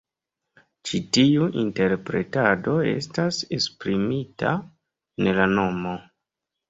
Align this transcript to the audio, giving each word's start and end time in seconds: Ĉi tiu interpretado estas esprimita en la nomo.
Ĉi 0.91 1.01
tiu 1.17 1.49
interpretado 1.63 2.73
estas 2.93 3.43
esprimita 3.59 4.55
en 5.23 5.31
la 5.41 5.47
nomo. 5.57 5.95